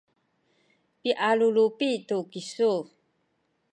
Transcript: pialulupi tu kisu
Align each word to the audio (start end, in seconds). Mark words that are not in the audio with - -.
pialulupi 1.01 1.91
tu 2.07 2.17
kisu 2.31 2.71